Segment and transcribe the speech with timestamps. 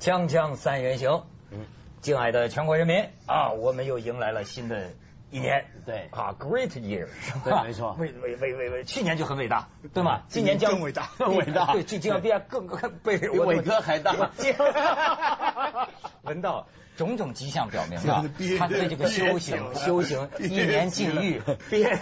[0.00, 1.66] 锵锵三人行，嗯，
[2.00, 4.92] 敬爱的全国人民啊，我们又迎来了新的
[5.30, 6.08] 一年，对。
[6.10, 7.06] 啊，Great year，
[7.44, 10.22] 对，没错，伟伟伟伟伟，去年就很伟大，对吗？
[10.28, 14.14] 今年将更伟大， 更伟大， 对，就将变更更被比伟哥还大。
[16.24, 16.66] 闻到
[17.00, 18.22] 种种迹象表明啊，
[18.58, 21.98] 他对这个修行 修行一年禁欲，变，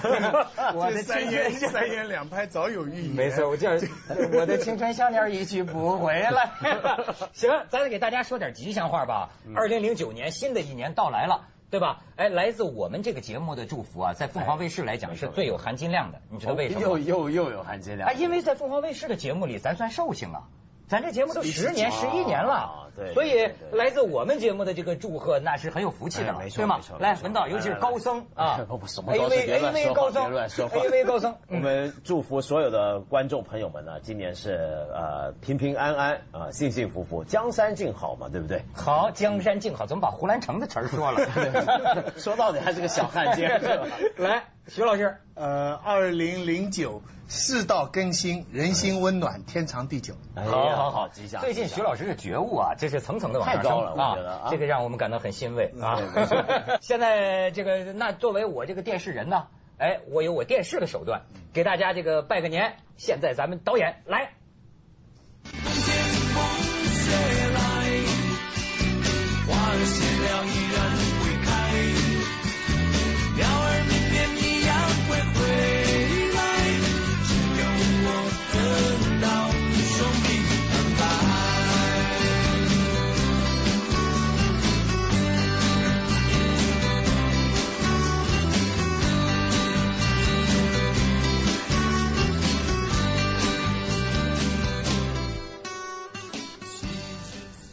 [0.74, 3.14] 我的三言三言两拍早有预言。
[3.14, 3.88] 没错，我就是
[4.34, 6.50] 我的青春项链一去不回来。
[7.32, 9.30] 行，咱得给大家说点吉祥话吧。
[9.54, 11.46] 二零零九年新的一年到来了。
[11.70, 12.00] 对吧？
[12.16, 16.80] 哎，来自我们这个节目的祝福啊，在凤凰卫视来讲是最有含金量的，你知道为什么？
[16.80, 18.08] 又又又有含金量。
[18.08, 20.44] 啊，因为在凤凰卫视的节目里，咱算寿星啊。
[20.88, 26.80] 咱这节目都十年、十一年了，对，所以来自我们节目的这个祝贺，那是很有福气的，没错，对吗？
[26.98, 28.66] 来，文道，尤其是高僧啊
[29.06, 34.52] ，A V A V 高僧，A V 高僧，我们祝福所有的观众朋友们呢，今年是
[34.92, 38.64] 呃平平安安啊，幸幸福福，江山静好嘛，对不对？
[38.74, 42.12] 好，江山静好，怎么把胡兰成的词儿说了？
[42.18, 43.62] 说到底还是个小汉奸，
[44.18, 47.00] 来，徐老师，呃，二零零九。
[47.30, 50.14] 世道更新，人心温暖，天长地久。
[50.34, 51.42] 好，好，好，吉祥。
[51.42, 56.00] 最近徐老师的觉悟啊，这是层层的往上升啊，这个让我们感到很欣慰啊。
[56.80, 61.22] 现在这个，那作为我这个电视人呢，哎，我有我电视的手段，
[61.52, 62.76] 给大家这个拜个年。
[62.96, 64.32] 现在咱们导演来。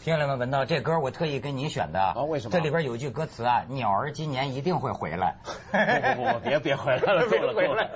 [0.05, 1.99] 听友们文道这歌，我特意跟你选的。
[1.99, 2.51] 啊，为什么？
[2.51, 5.37] 这里边有一句歌词啊，鸟儿今年一定会回来。
[5.43, 7.89] 不不不， 别别回来 了，别回来。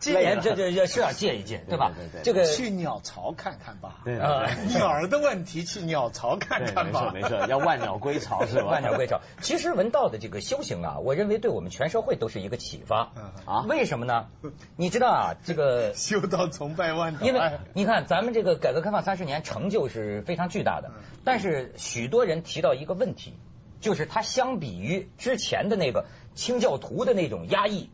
[0.00, 1.92] 今年这这这是要借一借，对吧？
[1.96, 2.22] 对对。
[2.24, 4.00] 这个去鸟巢看看吧。
[4.04, 7.12] 对啊，鸟儿的问题去鸟巢看看吧。
[7.14, 8.64] 没事没事，要万鸟归巢 是吧？
[8.72, 9.20] 万鸟归巢。
[9.40, 13.12] 其实文道的这个修行啊，我认为对我们全社会都是一个启发。
[13.44, 13.62] 啊？
[13.70, 14.26] 为什么呢？
[14.74, 20.90] 你知道啊，这个修道崇拜万因为你看咱们这个改革开放三十年成就是非常巨大的。
[21.24, 23.34] 但是许多人提到一个问题，
[23.80, 27.90] 就是他相比于之前的那个清教徒的那种压抑，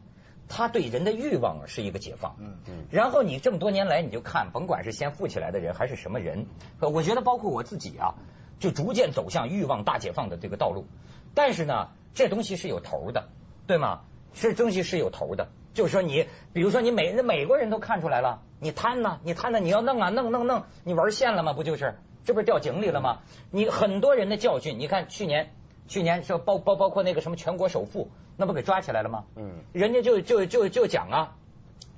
[0.49, 2.37] 他对人的欲望是一个解放。
[2.39, 2.87] 嗯嗯。
[2.91, 6.47] 然后你这么多年来，你就看，甭管是先富起来的人还是什么人，
[6.81, 8.15] 我觉得包括我自己啊，
[8.59, 10.87] 就逐渐走向欲望大解放的这个道路。
[11.35, 13.29] 但是呢，这东西是有头的，
[13.67, 14.01] 对吗？
[14.35, 21.53] 这东西是有头的，就是说你，比如说你美美国人都看出来了，你贪呐，你贪呐，你要弄啊，弄弄弄，你玩线了吗？
[21.55, 21.99] 不就是？
[22.29, 23.21] 这不是掉井里了吗？
[23.51, 25.55] 你很多人的教训，你看去年，
[25.87, 29.25] 去年说包包包括那个什么全国首富，那不给抓起来了吗？
[29.35, 31.37] 嗯，人家就就就就讲啊，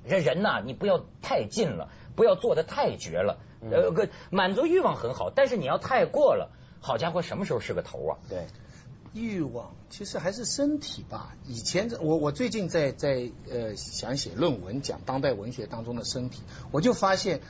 [0.07, 3.39] 这人呐，你不要太近了，不要做的太绝了。
[3.69, 6.49] 呃，个满足欲望很好，但是你要太过了，
[6.79, 8.17] 好家伙，什么时候是个头啊？
[8.29, 8.47] 对，
[9.13, 11.35] 欲望其实还是身体吧。
[11.45, 16.41] 以前我我最近在在呃想写论文，讲当代文学当中的身体，
[16.71, 17.41] 我就发现。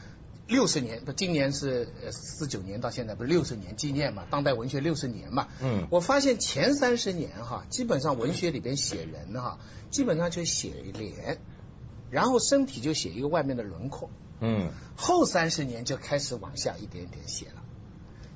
[0.52, 4.28] 六十年不，今年是四九年到现在不是六十年纪念嘛？
[4.30, 5.48] 当代文学六十年嘛。
[5.62, 9.60] 嗯，我发现前三十年哈，基本上文学里边写人哈，
[9.92, 11.40] 基本上就写脸，
[12.10, 14.10] 然后身体就写一个外面的轮廓。
[14.42, 17.64] 嗯，后三十年就开始往下一点点写了，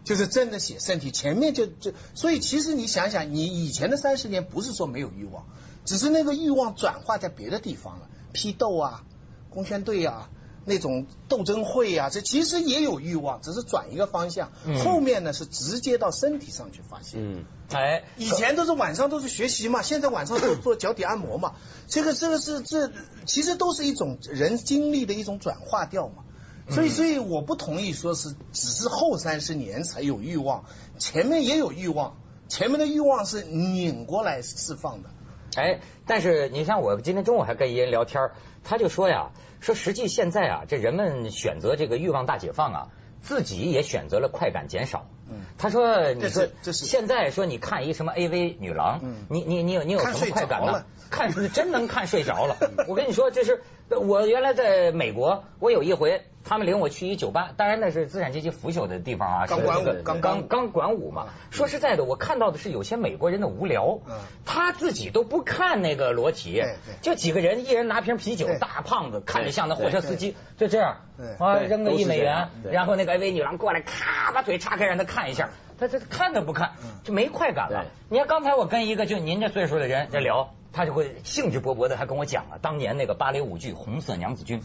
[0.06, 1.12] 就是真的写身体。
[1.12, 5.46] 前面就就所以其实你想想，你以前的三十年不是说没有欲望，
[5.84, 9.04] 只是那个欲望转化在别的地方了，批斗啊，
[9.50, 10.30] 工宣队啊。
[10.66, 14.52] 那种斗争会呀，这其实也有欲望，只是转一个方向。
[14.84, 17.18] 后面呢是直接到身体上去发泄。
[17.20, 21.54] 嗯，哎，以前都是晚上都是学习嘛，现在晚上都做脚底按摩嘛。
[21.88, 22.92] 这个这个是这
[23.26, 26.24] 其实都是一种人经历的一种转化掉嘛。
[26.68, 30.66] 所以所以我不同意说是只是后三十年才有欲望，
[30.98, 32.18] 前面也有欲望，
[32.50, 35.12] 前面的欲望是拧过来释放的。
[35.56, 38.32] 哎，但是你像我今天中午还跟一人聊天，
[38.64, 39.32] 他就说呀。
[39.62, 42.88] 说实际现在啊，这人们选择这个欲望大解放啊，
[43.24, 45.08] 自己也选择了快感减少。
[45.28, 50.86] 嗯，他说，你说现在说你看一什么 AV 女郎，你你你有你有什么快感呢？
[51.10, 52.58] 看真能看睡着了。
[52.88, 61.28] 我跟你说，这是我原来在美国，我有一回他们领我去一酒吧，当然那是资产阶级腐朽的地方啊，钢管舞是这个钢钢钢管舞嘛。
[61.50, 66.64] 说实在的，我看到的是有些美国人的无聊嗯，他自己都不看那个裸体
[67.02, 70.98] 就几个人，一人拿瓶啤酒，大胖子看着像那货车司机，就这样
[71.40, 75.50] 啊，扔个一美元然后那个 AV 女郎过来，咔把腿叉开让他看一下，
[75.80, 77.86] 他他看都不看，就没快感了。
[78.10, 84.62] 你看刚才我跟一个就您这岁数的人在聊，他就会兴致勃勃的还跟我讲啊，当年那个芭蕾舞剧《红色娘子军》，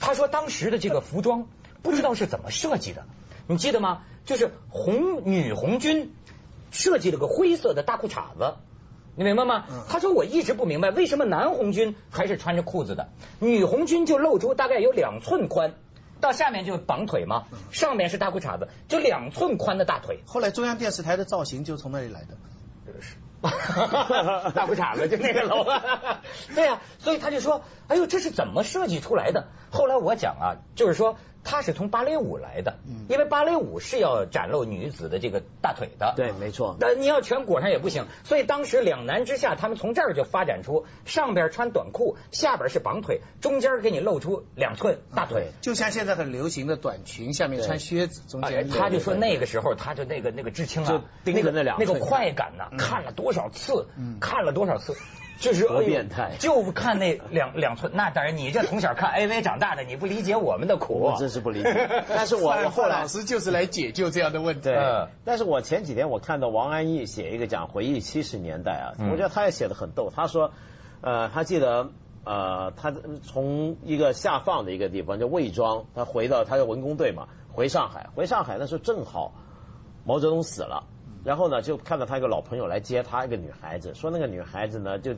[0.00, 1.46] 他说当时的这个服装
[1.82, 3.04] 不知道是怎么设计的，
[3.46, 4.02] 你记得吗？
[4.24, 6.14] 就是红女红军
[6.70, 8.54] 设计了个灰色的大裤衩子。
[9.18, 9.64] 你明白吗？
[9.88, 13.08] 他说我一直不明白为什么男红军还是穿着裤子的，
[13.38, 15.72] 女红军就露出大概有两寸宽，
[16.20, 20.20] 到下面就绑腿嘛，上面是大裤衩子，就两寸宽的大腿。
[20.26, 22.36] 后来中央电视台的造型就从那里来的。
[24.54, 25.64] 大裤衩子就那个楼，
[26.54, 29.48] 对呀、所以他就说，哎呦，这是怎么设计出来的？
[29.70, 31.16] 后来我讲啊，就是说
[31.48, 32.78] 他是从芭蕾舞来的，
[33.08, 36.76] 因为芭蕾舞是要展露女子的这个大腿的，对，没错。
[36.80, 45.52] 但你要全裹上也不行，所以当时两难之下，他们从这儿就发展出上边穿短裤，下边是绑腿，中间给你露出两寸大腿。
[45.60, 53.86] 就像现在很流行的短裙，下面穿靴子，中哎间他就说那个时候，他就那个那个知青啊，那个那个那两寸快感呐，看了多少次，
[54.20, 54.96] 看了多少次，
[55.38, 57.92] 就是多变态就看那两两寸。
[57.94, 60.94] 那当然，你这从小看 AV 长大的，你不理解我们的苦。
[60.94, 61.88] 我真是不理解。
[62.08, 64.62] 但是我我后来范老师就是来解救这样的问题。
[64.62, 70.10] 对嗯，但是我前几天我看到王安忆写一个讲回忆七十年代啊，嗯我觉得他也写的很逗。
[70.14, 70.52] 他说，
[71.00, 71.90] 呃，他记得
[72.24, 72.92] 呃，他
[73.22, 79.32] 从一个下放的一个地方叫魏庄，他回到他的文工队嘛，回上海，回上海那时候正好
[80.04, 80.84] 毛泽东死了，
[81.26, 85.16] 然后呢就看到他一个老朋友来接他，一个女孩子，说那个女孩子呢就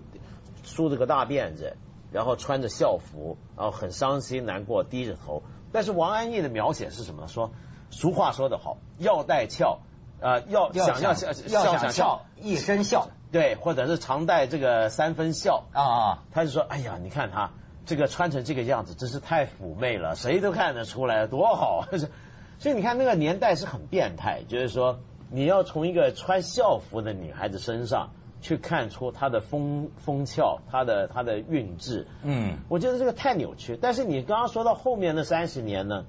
[0.65, 1.77] 梳着个大辫子，
[2.11, 5.43] 然后穿着校服，然后很伤心难过，低着头。
[5.71, 7.29] 但是王安忆的描写是什么呢？
[7.29, 7.53] 说
[7.91, 9.81] 俗话说得好，要带俏，
[10.19, 15.65] 呃，要要想要笑要想笑，一身笑对，或者是常带这个三分笑。
[15.75, 16.25] 啊啊！
[16.33, 17.51] 他就说：“哎呀，你看他
[17.85, 21.89] 这个穿成这个样子，真是太妩媚了，谁都看得出来，多好啊！”
[22.59, 28.11] 所以你看那个年代是很变态，就是说你要从一个穿校服的女孩子身上
[28.41, 32.07] 去看出她的风风俏，她的她的韵致。
[32.23, 33.79] 嗯，我觉得这个太扭曲。
[33.81, 36.07] 但是你刚刚说到后面那三十年呢，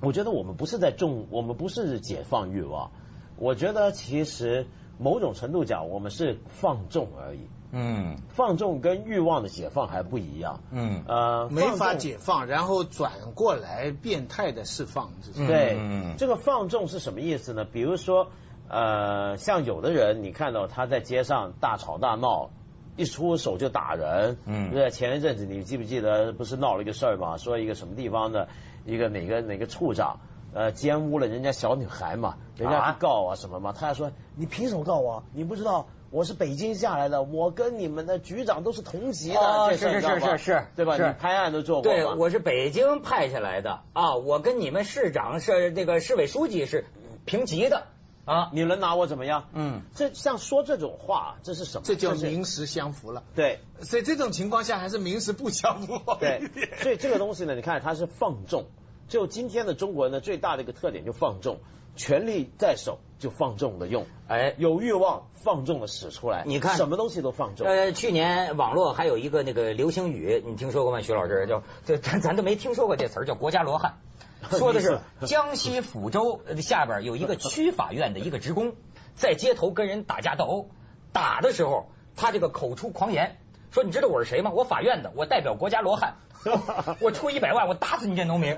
[0.00, 2.92] 我觉得我们不是在重，我们不是解放欲望，
[3.36, 4.66] 我觉得其实
[4.98, 7.48] 某种程度讲，我们是放纵而已。
[7.74, 10.60] 嗯放纵跟欲望的解放还不一样。
[10.70, 11.94] 嗯呃，没法。
[11.94, 17.64] 解放，然后转过来变态的释放，这是对，嗯这个放纵是什么意思呢？
[17.64, 18.28] 比如说，
[18.68, 22.50] 呃，像有的人，你看到他在街上大吵大闹，
[22.96, 24.38] 一出手就打人。
[24.44, 27.36] 嗯对，前一阵子你记不记得不是闹了一个事儿嘛？
[27.36, 28.48] 说一个什么地方的
[28.84, 30.18] 一个哪个哪个处长。
[30.52, 35.22] 呃，奸污了人家小女孩嘛，人家告啊什么嘛，他还说你凭什么告我？
[35.32, 40.96] 你不知道我是北京下来的，我跟你们的局长都是同级的，是知道吗是是是对吧？
[40.96, 46.84] 你拍案都做过对，嘛我是北京派下来的啊，我跟你们市长是这个市委书记是
[47.24, 47.88] 平级的
[48.26, 48.50] 啊。
[48.52, 49.48] 你能拿我怎么样？
[49.54, 51.82] 嗯，这像说这种话，这是什么？
[51.84, 53.24] 这叫是名实相符了。
[53.34, 56.00] 对所以这种情况下还是名实不相符。
[56.20, 58.66] 对，所以这个东西呢，你看它是放纵。
[59.08, 61.58] 就今天的中国人的最大的一个特点就放纵，
[61.96, 66.42] 权力在手就放纵的用，哎，有欲望放纵的使出来。
[66.46, 67.66] 你看什么东西都放纵。
[67.66, 71.00] 呃，去年网络还有一个那个流行语，你听说过吗？
[71.00, 73.98] 徐老师，叫这咱咱都没听说过这词儿，叫“国家罗汉”，
[74.50, 78.74] 说的是江西抚州呃下边有一个区法院的一个职工，
[79.14, 80.68] 在街头跟人打架斗殴，
[81.12, 83.36] 打的时候他这个口出狂言，
[83.74, 84.52] 说你知道我是谁吗？
[84.54, 86.14] 我法院的，我代表国家罗汉。
[87.00, 88.56] 我出一百万，我打死你这农民！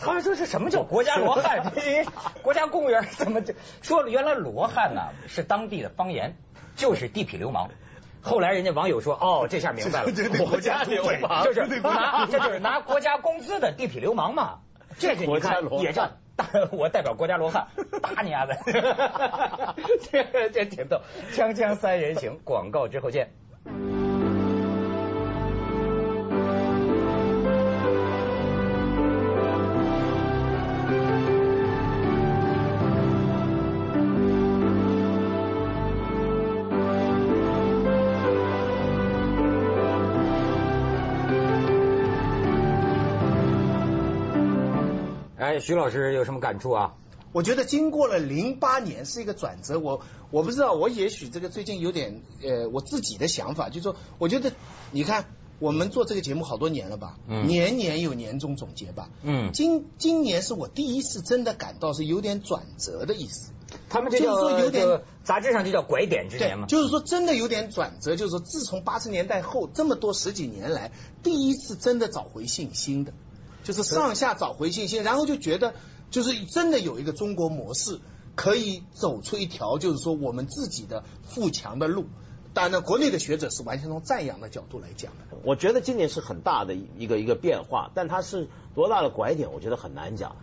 [0.00, 1.72] 他说这什么叫国家罗汉？
[2.42, 4.08] 国家公务员怎么就说了？
[4.10, 6.34] 原来罗汉呐、是当地的方言，
[6.74, 7.68] 就是地痞流氓。
[8.22, 10.10] 后来人家网友说，哦，这下明白了，
[10.50, 14.58] 国家 流氓就是拿这就是拿国家工资的地痞流氓嘛。
[14.98, 17.68] 这个你看国家罗汉也叫大，我代表国家罗汉
[18.02, 18.56] 打你丫的，
[20.10, 21.02] 这这挺逗。
[21.32, 23.30] 锵锵三人行，广告之后见。
[45.54, 46.94] 哎，徐老师有什么感触啊？
[47.30, 50.00] 我觉得经过了零八年是一个转折，我
[50.32, 54.52] 我不知道，我也许这个最近有点呃我自己的想法，就是说，我觉得
[54.90, 55.26] 你看
[55.60, 57.18] 我们做这个节目好多年了吧？
[57.28, 59.10] 嗯年年有年终总结吧？
[59.22, 63.52] 嗯今今年是我第一次真的感到是有点转折的意思。
[63.88, 66.66] 他们这就是说叫有点这个杂志上就叫拐点之年嘛。
[66.66, 70.92] 就是说真的有点转折，就是说自从八十年代后这么多十几年来，
[71.22, 73.12] 第一次真的找回信心的，
[73.64, 75.74] 就是上下找回信心，然后就觉得
[76.12, 77.98] 就是真的有一个中国模式
[78.36, 82.04] 可以走出一条就是说我们自己的富强的路。
[82.52, 85.36] 当然呢，国内的学者是完全从赞扬的角度来讲的。
[85.42, 90.36] 我觉得今年是很大的一个一个变化，但它是多大的拐点，我觉得很难讲。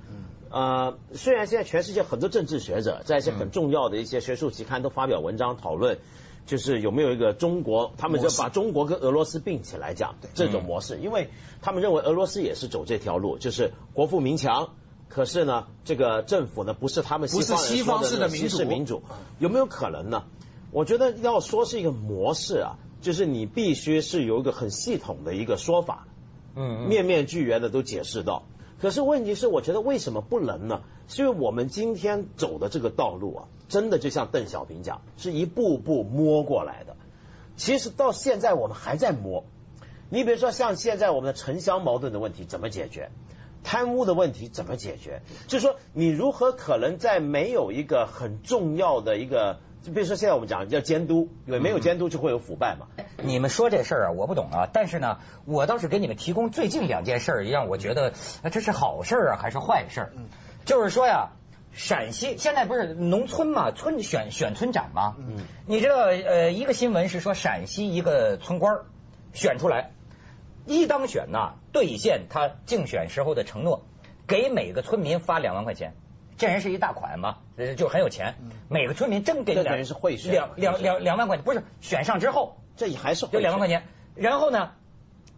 [0.49, 5.99] 呃，虽然现在全世界很多政治学者在一些很重要的一些学术期刊都发表文章讨论，
[6.45, 11.29] 就是有没有一个中国，他们就把中国跟俄罗斯并起来讲这种模式，因为
[11.61, 14.69] 他们认为俄罗斯也是走这条路，就是国富民强。
[15.07, 19.03] 可是呢，这个政府呢不是他们西方不是西方式的民主民主，
[19.39, 20.23] 有没有可能呢？
[20.71, 26.07] 我觉得要说是一个模式啊，就是你必须是有一个很系统的一个说法，
[26.55, 28.43] 嗯嗯面面俱圆的都解释到。
[28.79, 30.81] 可是问题是，我觉得为什么不能呢？
[31.09, 36.97] 是因为我们今天走的这个道路啊，真的就像邓小平讲，是一步步摸过来的。
[37.55, 39.45] 其实到现在我们还在摸。
[40.09, 43.11] 你比如说像现在我们的城乡矛盾的问题怎么解决？
[43.63, 45.21] 贪污的问题怎么解决？
[45.47, 52.87] 就是说，你如何可能在没有一个很重要的一个，就比如说现在我们讲叫监督，因为没有监督就会有腐败嘛。
[53.23, 54.67] 你们说这事儿啊，我不懂啊。
[54.73, 58.11] 但是呢，我倒是给你们提供最近两件事儿，让我觉得
[58.41, 60.13] 呃这是好事儿啊，还是坏事儿？
[60.65, 61.29] 就是说呀，
[61.73, 65.15] 陕西现在不是农村嘛，村选选村长嘛。
[65.19, 68.85] 嗯，你知道呃，一个新闻是说陕西一个村官儿
[69.33, 69.91] 选出来，
[70.65, 73.83] 一当选呐，兑现他竞选时候的承诺，
[74.27, 75.93] 给每个村民发两万块钱。
[76.37, 78.35] 这人是一大款嘛，呃就很有钱，
[78.67, 82.57] 每个村民真给两这等于是会选两两两两万块钱，不是选上之后。
[82.77, 83.81] 这也还是就两万块钱。
[83.81, 84.23] 钱。
[84.23, 84.71] 然后呢，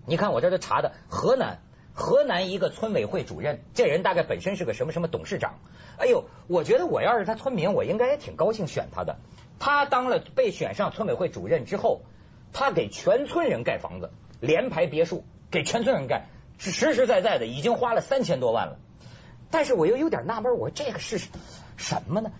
[0.06, 1.60] 你看我这都查的，河南
[1.94, 5.60] 河南一个村委会主任，这人大概本身是个什么什么董事长。
[5.98, 9.18] 哎呦，我觉得我要是他村民，我应该也挺高兴选他的。
[9.60, 12.02] 他当了被选上村委会主任之后，
[12.52, 14.10] 他给全村人盖房子，
[14.40, 18.80] 联排别墅，给全村人盖，是实实在在的，已经花了三千多万了。
[19.52, 21.20] 但是我又有点纳闷，我说这个是
[21.78, 22.32] 什么呢？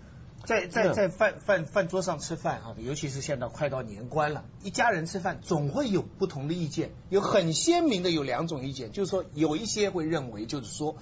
[0.46, 10.96] 在在在饭饭饭桌上吃饭啊，尤其是现在快到年关了，一家人吃饭总会有不同的意见，有很鲜明的有两种意见，就是说有一些会认为就是说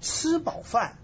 [0.00, 0.98] 吃饱饭，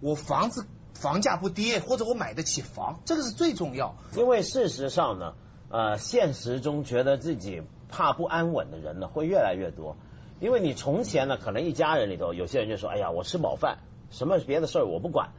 [0.00, 3.96] 我房子房价不跌，或者我买得起房，这个是最重要。
[4.16, 5.34] 因为事实上呢，
[5.70, 9.96] 呃，现实中觉得自己怕不安稳的人呢，会越来越多。
[10.40, 13.78] 因为你从前呢，可能一家人里头有些人就说：“哎呀，我吃饱饭，
[14.10, 15.30] 什么别的事儿我不管。”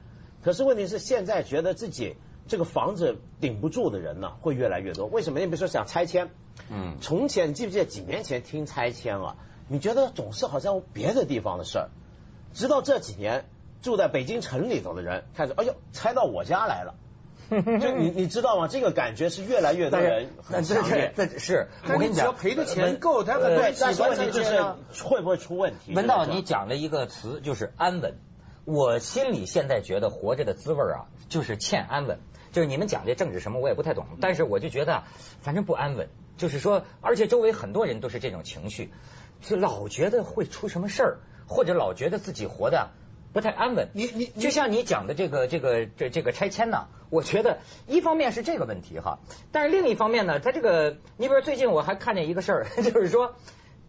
[0.43, 2.15] 可是问题是，现在觉得自己
[2.47, 5.05] 这个房子顶不住的人呢，会越来越多。
[5.05, 5.39] 为什么？
[5.39, 6.29] 你比如说想拆迁，
[6.69, 9.35] 嗯从前你记不记得几年前听拆迁啊？
[9.67, 11.89] 你觉得总是好像别的地方的事儿，
[12.53, 13.45] 直到这几年
[13.81, 16.95] 住在北京城里头的人开始，哎呦，拆到我家来了。
[17.49, 18.67] 就你你知道吗？
[18.67, 21.13] 这个感觉是越来越多人很这强烈。
[21.15, 24.63] 这这是我跟你讲，只要赔的钱够，他很多呃人喜欢但是问题就是。
[25.03, 25.95] 会不会出问题？
[25.95, 28.13] 文道，你讲了一个词，就是安稳。
[28.69, 32.19] 我心里现在觉得活着的滋味啊，就是欠安稳。
[32.51, 35.07] 就是你们讲这政治什么，我也不太懂，但是我就觉得啊，
[35.41, 36.09] 反正不安稳。
[36.37, 38.91] 就是说，而且周围很多人都是这种情绪，
[39.41, 42.91] 就老觉得会出什么事儿，或者老觉得自己活的
[43.33, 43.89] 不太安稳。
[43.93, 49.19] 你你你就像你讲的这个这个这这个拆迁呢，我觉得一方面是这个问题哈，
[49.51, 53.35] 但是另一方面呢，他这个你比如最近我还看见一个事儿， 就是说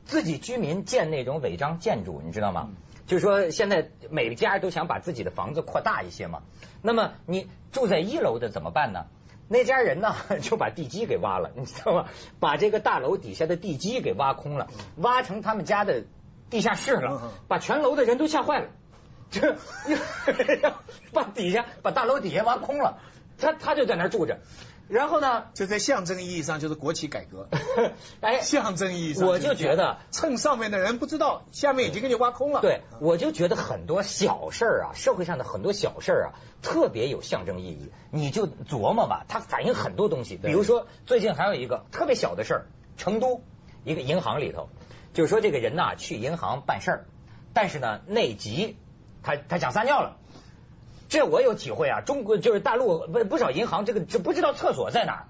[0.04, 2.70] 自己居民建那种违章建筑，你知道吗？
[3.06, 6.42] 就是说现在每家都想把自己的房子扩大一些嘛。
[6.82, 9.06] 那么你住在一楼的怎么办呢？
[9.48, 12.06] 那家人呢 就把地基给挖了，你知道吗？
[12.38, 16.04] 把这个大楼底下的地基给挖空了，挖成他们家的
[16.50, 18.68] 地下室了，把全楼的人都吓坏了。
[19.30, 19.56] 这
[21.12, 22.98] 把底下把大楼底下挖空了，
[23.38, 24.38] 他他就在那儿住着，
[24.90, 27.48] 然后呢，就在象征意义上就是国企改革，
[28.20, 32.60] 哎，象征意义上我就觉得趁上面的人不知道，下面已经给你挖空了。
[32.60, 36.28] 对，我就觉得很多小事儿啊，社会上的很多小事儿啊，
[36.60, 37.92] 特别有象征意义。
[38.10, 40.36] 你就琢磨吧，它反映很多东西。
[40.36, 42.66] 比如说，最近还有一个特别小的事儿，
[42.96, 43.44] 成都
[43.84, 44.70] 一个银行里头，
[45.14, 47.06] 就是说这个人呐去银行办事儿，
[47.54, 48.76] 但是呢内急，
[49.22, 50.16] 他他想撒尿了。
[51.10, 55.26] 这我有体会啊，中国就是大陆不不少银行这个这不知道厕所在哪儿。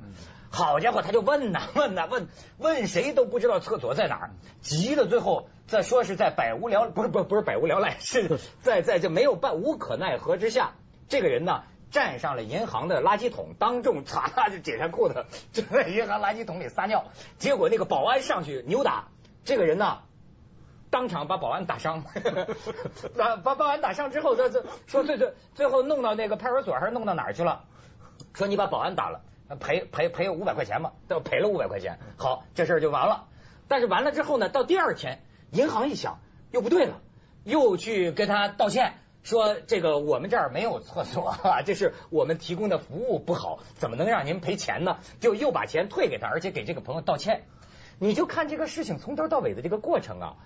[0.52, 10.72] 好家伙，他就问呐 问呐问问谁都不知道厕所在哪儿，急了，最后再说是在百无聊不是不是不是百无聊赖，是 在在这没有办无可奈何之下，
[11.08, 17.04] 这个人呢站上了银行的垃圾桶，当众嚓嚓 就解下裤子，就在银行垃圾桶里撒尿，
[17.38, 19.08] 结果那个保安上去扭打，
[19.44, 20.00] 这个人呐，
[20.90, 22.02] 当场把保安打伤，
[23.16, 27.64] 把 把保安打伤之后，这这说最最最后弄到那个派出所还是弄到哪儿去了？
[28.34, 29.20] 说你把保安打了，
[29.60, 33.28] 赔赔赔五百块钱嘛，都赔了五百块钱，好，这事儿就完了。
[33.68, 36.18] 但是完了之后呢，到第二天，银行一想，
[36.50, 37.00] 又不对了，
[37.44, 38.94] 又去跟他道歉。
[39.22, 44.98] 说这个我们这儿没有厕所啊，这是我们提供的服务不好，怎么能让您赔钱呢？
[45.20, 47.44] 就又把钱退给他，而且给这个朋友道歉。
[48.02, 50.36] 你就看这个事情从头到尾的这个过程啊，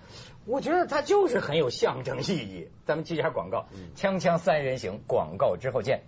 [0.44, 2.68] 我觉得它就是很有象征意义。
[2.84, 6.02] 咱们接一下广告，锵锵三人行，广告之后见。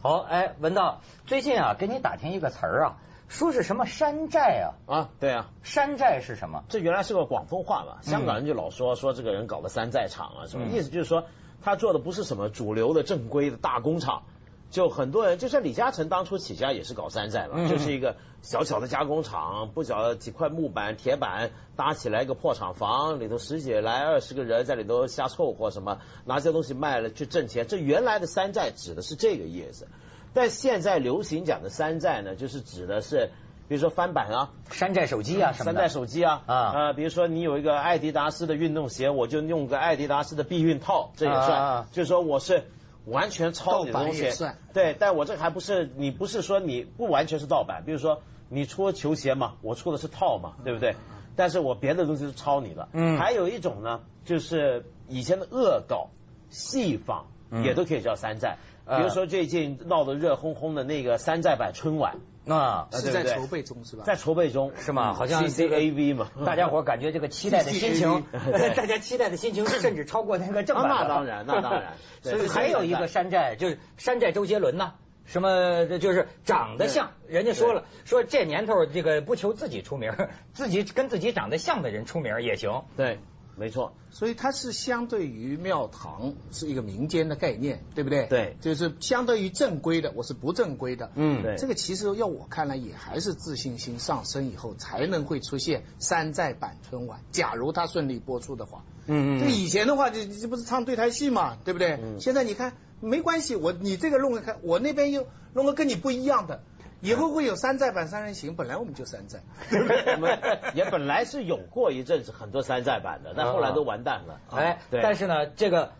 [0.00, 4.94] 好，哎，文道，最近啊，给你打听一个词儿啊，说是什么山寨啊？
[4.94, 6.62] 啊，对啊，山寨是什么？
[6.68, 10.88] 这原来是个广东话嘛，香港人就老说说这个人搞个山寨厂啊，什么意思？
[10.88, 11.24] 就是说
[11.62, 14.22] 他做的不是什么主流的正规的大工厂，
[14.70, 27.66] 就很多人，就像李嘉诚当初起家也是搞山寨嘛，就是一个小小的加工厂，不晓得几块木板、铁板搭起来一个破厂房，里头十几来二十个人在里头瞎凑合，什么拿这些东西卖了去挣钱。
[27.66, 29.88] 这原来的山寨指的是这个意思，
[30.34, 33.30] 但现在流行讲的山寨呢，就是指的是。
[33.68, 35.80] 比如说翻版啊，山寨手机啊什么的。
[35.80, 41.86] 山寨手机啊，啊，呃，比如说你有一个艾迪达斯的运动鞋，我就用个艾迪达斯的避孕套，这也算。
[41.92, 42.64] 就是说我是
[43.10, 44.30] 完全抄你的东西，
[44.72, 50.96] 对，但我这还不是你不是说你不完全是盗版，比如说你出球鞋嘛，我出的是套嘛，对不对？
[51.36, 52.88] 但是我别的东西是抄你的。
[52.92, 53.18] 嗯。
[53.18, 56.10] 还有一种呢，就是以前的恶搞、
[56.50, 57.26] 戏仿，
[57.64, 58.58] 也都可以叫山寨。
[58.86, 62.16] 比如说最近闹得热烘烘的那个山寨版春晚。
[62.56, 64.04] 啊，是在筹备中是吧？
[64.06, 65.14] 在筹备中是吗？
[65.14, 68.24] 好像 C A V 嘛， 大家伙感觉这个期待的心情
[68.76, 70.88] 大家期待的心情甚至超过那个正版。
[70.88, 71.94] 那当然，那当然。
[72.22, 74.92] 所以还有一个山寨，就是山寨周杰伦呐，
[75.24, 80.12] 什么就是长得像，人家说了，说这年头这个不求自己出名，
[80.52, 82.82] 自己跟自己长得像的人出名也行。
[82.96, 83.18] 对。
[83.58, 88.26] 没错，所以它是相对于庙堂是一个民间的概念，对不对？
[88.26, 91.10] 对，就是相对于正规的，我是不正规的。
[91.16, 91.56] 嗯，对。
[91.56, 97.20] 这个其实要我看来也还是自信心上升以后才能会出现山寨版春晚。
[97.32, 99.40] 假如它顺利播出的话，嗯嗯。
[99.40, 101.98] 对以前的话，这这不是唱对台戏嘛，对不对？
[102.00, 102.20] 嗯。
[102.20, 106.62] 现在你看没关系，我你这个弄个看，我那边又弄个跟你不一样的。
[107.00, 110.38] 以后会有山寨版三人行，本来我们就山寨，我 们
[110.74, 114.40] 也本来是有过一阵子很多山寨版的，但后来都完蛋了。
[114.50, 115.92] 哎，但是呢，这个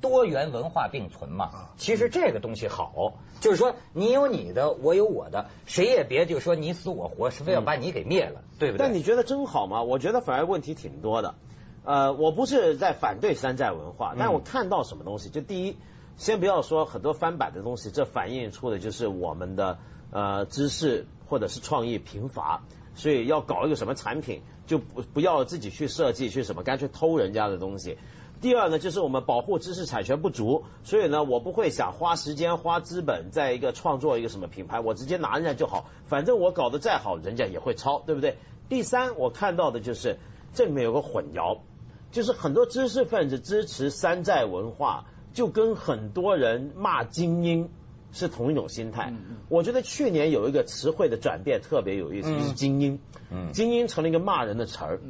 [0.00, 8.86] 多元文化并存嘛，其实这个东西好，就是说你有你的，我有我的，谁也别就说你死我活，是非要把你给灭了，对不对？
[8.86, 9.82] 但你觉得真好吗？
[9.82, 11.34] 我觉得反而问题挺多的。
[11.84, 15.76] 呃，我不是在反对山寨文化，但我看到什么东西，就第一，
[16.16, 19.78] 先不要说很多翻版的东西，这反映出的就是我们的。
[20.10, 22.62] 呃，知识或者是创意贫乏，
[22.94, 27.98] 所以要搞一个什么产品，就不不要自己去设计去什么，干脆偷人家的东西。
[28.40, 38.38] 第二呢，就是我们保护知识产权不足，所以呢，我不会想花时间花资本在一个创作一个什么品牌，我直接拿人家就好，反正我搞得再好，人家也会抄，对不对？
[38.68, 40.18] 第三，我看到的就是
[40.54, 41.58] 这里面有个混淆，
[42.12, 47.68] 就是很多知识分子支持山寨文化，就跟很多人骂精英。
[48.12, 49.12] 是同一种心态，
[49.48, 52.98] 我觉得去年有一个词汇的转变特别有意思，就是精英，
[53.52, 55.00] 精英成了一个骂人的词儿。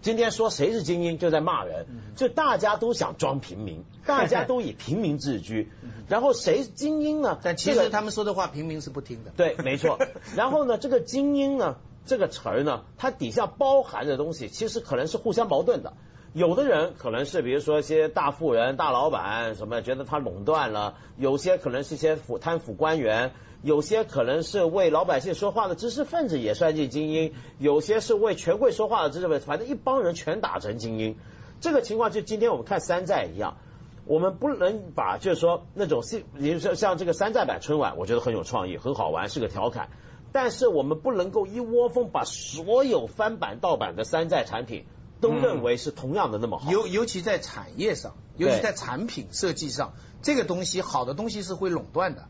[0.00, 5.70] 今天说谁是精英，就在骂人，就大家都想装平民， 大家都以平民自居，
[6.08, 7.38] 然后谁精英呢？
[7.42, 9.32] 但其实他们说的话，平民是不听的。
[9.36, 9.98] 对，没错。
[10.36, 15.94] 然后呢，这个精英呢，这个词儿呢，它底下包含的东西，其实可能是互相矛盾的。
[16.34, 23.30] 有的人可能是比如说一些大富人、大老板什么，觉得他垄断了；有些可能是一些腐贪腐官员；
[23.62, 31.16] 有些可能是为老百姓说话的知识分子也算进精英；有些是为权贵说话的知识分子，反正一帮人全打成精英。
[31.60, 33.56] 这个情况就今天我们看山寨一样，
[34.04, 39.88] 我们不能把就是说那种像，比如说像这个山寨版春晚，我觉得很有创意、很好玩，是个调侃。
[40.30, 44.84] 但是我们不能够一窝蜂把所有翻版盗版的山寨产品。
[45.20, 52.28] 都认为是同样的那么好，尤尤其在产业上，尤其在产品设计上，这个东西好的东西是会垄断的，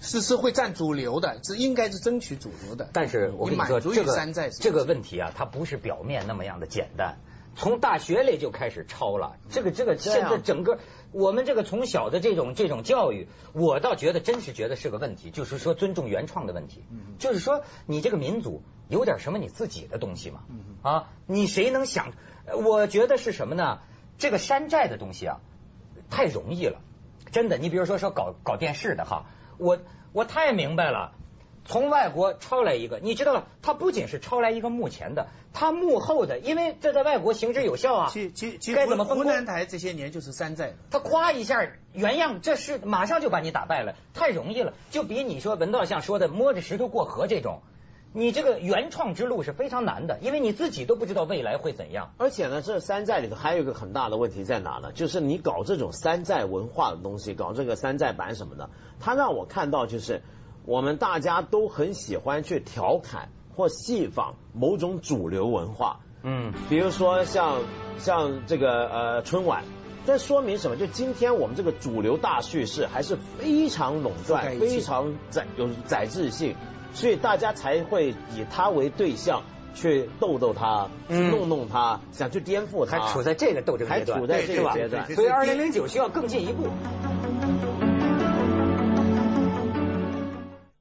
[0.00, 2.90] 是是会占主流的，是应该是争取主流的。
[2.92, 7.18] 但是我跟你说，这个这个问题啊，它不是表面那么样的简单。
[7.58, 10.78] 从大学里就开始抄了，这个这个现在整个
[11.10, 16.84] 我们这个从小的这种这种教育，我倒觉得真是觉得是个问题，就是说尊重原创的问题。
[17.18, 20.40] 就是说你这个民族有点什么你自己的东西嘛？
[20.82, 22.12] 啊，你谁能想？
[22.64, 23.80] 我觉得是什么呢？
[24.18, 25.40] 这个山寨的东西啊，
[26.10, 26.80] 太容易了，
[27.32, 27.58] 真的。
[27.58, 29.26] 你比如说说搞搞电视的哈，
[29.58, 29.78] 我
[30.12, 31.12] 我太明白了。
[31.68, 38.08] 从外国抄来一个，你知道了，他不仅是抄来一个幕前的，他幕后的，因为这在外国行之有效啊。
[38.12, 40.74] 其其其该怎么分湖南台这些年就是山寨的。
[40.92, 44.74] 他夸一下原样，这是马上就把你打败了，太容易了。
[44.92, 47.62] 就比你说文道像说的摸着石头过河这种，
[48.16, 52.10] 你这个原创之路是非常难的，因为你自己都不知道未来会怎样。
[52.16, 54.90] 而且呢，这山寨里头还有一个很大的问题在哪呢？
[54.92, 60.22] 就是你搞这种山寨文化的东西，搞这个山寨版什么的，它让我看到就是。
[60.68, 67.60] 我们大家都很喜欢去调侃或戏仿某种主流文化，嗯，比如说像
[67.98, 69.62] 像这个呃春晚，
[70.06, 70.76] 这说明什么？
[70.76, 76.56] 就今天我们这个主流大叙事还是非常垄断、非常载有载质性，
[76.92, 79.42] 所以大家才会以他为对象
[79.74, 86.68] 去逗逗他、弄弄他，想去颠覆他，还处在这个斗争阶段，还处在这个阶段，所以二零零九需要更进一步。